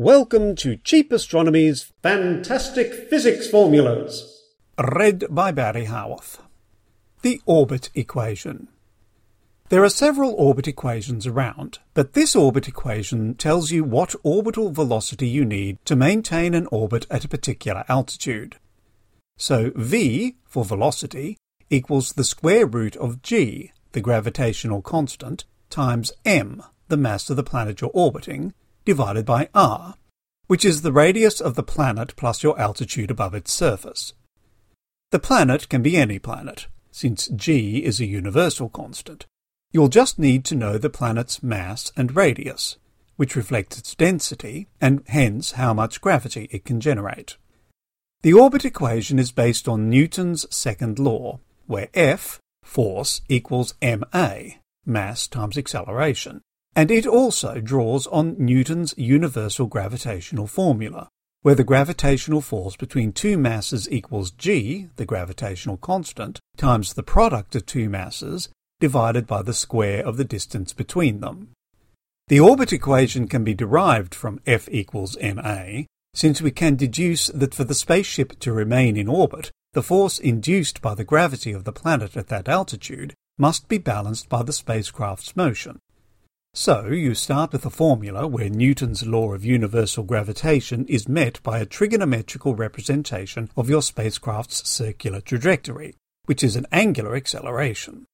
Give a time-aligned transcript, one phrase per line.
[0.00, 4.44] Welcome to Cheap Astronomy's Fantastic Physics Formulas.
[4.78, 6.40] Read by Barry Howarth.
[7.22, 8.68] The orbit equation.
[9.70, 15.26] There are several orbit equations around, but this orbit equation tells you what orbital velocity
[15.26, 18.54] you need to maintain an orbit at a particular altitude.
[19.36, 21.38] So v, for velocity,
[21.70, 27.42] equals the square root of g, the gravitational constant, times m, the mass of the
[27.42, 28.54] planet you're orbiting,
[28.88, 29.96] divided by r,
[30.46, 34.14] which is the radius of the planet plus your altitude above its surface.
[35.10, 39.26] The planet can be any planet, since g is a universal constant.
[39.72, 42.78] You'll just need to know the planet's mass and radius,
[43.16, 47.36] which reflects its density and hence how much gravity it can generate.
[48.22, 54.38] The orbit equation is based on Newton's second law, where F, force, equals ma,
[54.86, 56.40] mass times acceleration,
[56.78, 61.08] and it also draws on Newton's universal gravitational formula,
[61.42, 67.56] where the gravitational force between two masses equals g, the gravitational constant, times the product
[67.56, 68.48] of two masses,
[68.78, 71.48] divided by the square of the distance between them.
[72.28, 75.82] The orbit equation can be derived from F equals ma,
[76.14, 80.80] since we can deduce that for the spaceship to remain in orbit, the force induced
[80.80, 85.34] by the gravity of the planet at that altitude must be balanced by the spacecraft's
[85.34, 85.80] motion.
[86.54, 91.58] So, you start with a formula where Newton's law of universal gravitation is met by
[91.58, 98.06] a trigonometrical representation of your spacecraft's circular trajectory, which is an angular acceleration.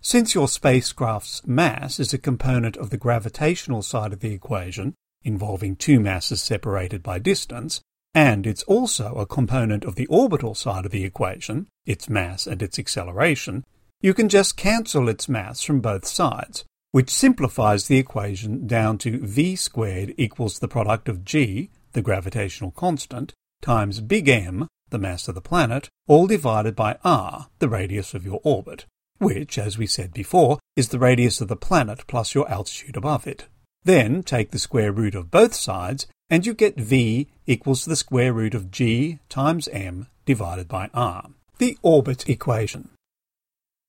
[0.00, 5.76] Since your spacecraft's mass is a component of the gravitational side of the equation, involving
[5.76, 7.80] two masses separated by distance,
[8.14, 12.62] and it's also a component of the orbital side of the equation, its mass and
[12.62, 13.64] its acceleration,
[14.00, 19.18] you can just cancel its mass from both sides, which simplifies the equation down to
[19.18, 25.28] v squared equals the product of g, the gravitational constant, times big M, the mass
[25.28, 28.86] of the planet, all divided by r, the radius of your orbit,
[29.18, 33.26] which, as we said before, is the radius of the planet plus your altitude above
[33.26, 33.46] it.
[33.84, 38.32] Then take the square root of both sides, and you get v equals the square
[38.32, 42.90] root of g times m divided by r, the orbit equation.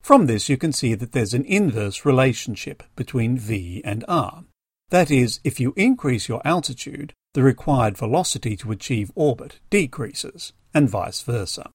[0.01, 4.43] From this you can see that there's an inverse relationship between v and r.
[4.89, 10.89] That is, if you increase your altitude, the required velocity to achieve orbit decreases, and
[10.89, 11.69] vice versa.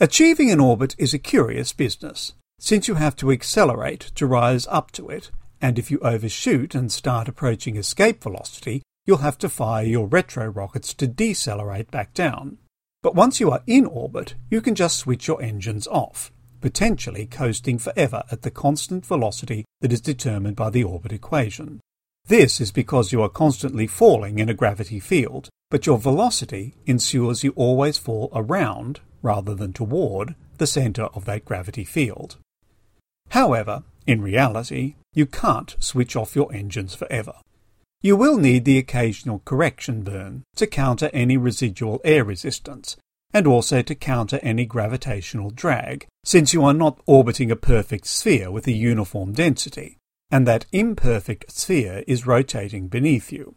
[0.00, 4.90] Achieving an orbit is a curious business, since you have to accelerate to rise up
[4.92, 5.30] to it,
[5.60, 10.46] and if you overshoot and start approaching escape velocity, you'll have to fire your retro
[10.46, 12.58] rockets to decelerate back down.
[13.00, 17.78] But once you are in orbit, you can just switch your engines off potentially coasting
[17.78, 21.80] forever at the constant velocity that is determined by the orbit equation.
[22.26, 27.42] This is because you are constantly falling in a gravity field, but your velocity ensures
[27.44, 32.36] you always fall around, rather than toward, the centre of that gravity field.
[33.30, 37.34] However, in reality, you can't switch off your engines forever.
[38.00, 42.96] You will need the occasional correction burn to counter any residual air resistance,
[43.32, 48.50] and also to counter any gravitational drag, since you are not orbiting a perfect sphere
[48.50, 49.96] with a uniform density,
[50.30, 53.54] and that imperfect sphere is rotating beneath you.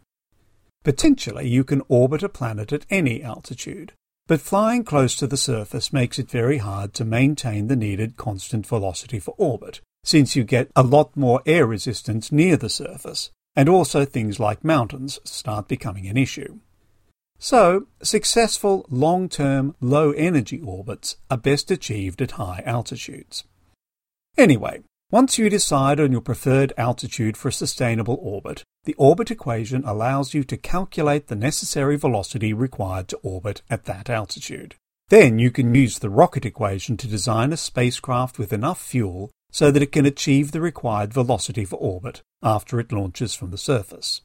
[0.84, 3.92] Potentially, you can orbit a planet at any altitude,
[4.26, 8.66] but flying close to the surface makes it very hard to maintain the needed constant
[8.66, 13.68] velocity for orbit, since you get a lot more air resistance near the surface, and
[13.68, 16.58] also things like mountains start becoming an issue.
[17.44, 23.42] So, successful long-term low-energy orbits are best achieved at high altitudes.
[24.38, 29.82] Anyway, once you decide on your preferred altitude for a sustainable orbit, the orbit equation
[29.84, 34.76] allows you to calculate the necessary velocity required to orbit at that altitude.
[35.08, 39.72] Then you can use the rocket equation to design a spacecraft with enough fuel so
[39.72, 44.20] that it can achieve the required velocity for orbit after it launches from the surface.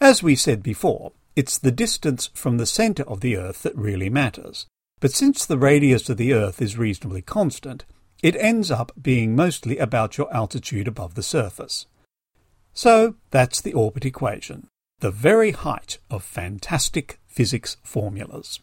[0.00, 4.10] As we said before, it's the distance from the centre of the Earth that really
[4.10, 4.66] matters.
[5.00, 7.86] But since the radius of the Earth is reasonably constant,
[8.22, 11.86] it ends up being mostly about your altitude above the surface.
[12.74, 14.66] So that's the orbit equation,
[14.98, 18.60] the very height of fantastic physics formulas.